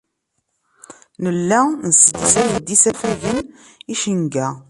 Nella 1.23 1.61
nesseɣlay-d 1.87 2.67
isafagen 2.75 3.37
icenga. 3.93 4.47